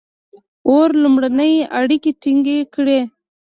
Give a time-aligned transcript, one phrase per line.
[0.67, 2.99] •اور لومړنۍ اړیکې ټینګې کړې.